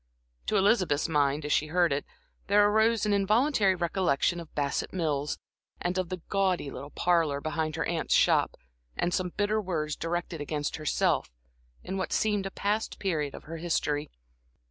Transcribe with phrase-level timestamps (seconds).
[0.47, 2.05] To Elizabeth's mind, as she heard it,
[2.47, 5.37] there arose an involuntary recollection of Bassett Mills,
[5.79, 8.57] and of the gaudy little parlor behind her aunt's shop,
[8.97, 11.29] and some bitter words directed against herself,
[11.83, 14.09] in what seemed a past period of her history.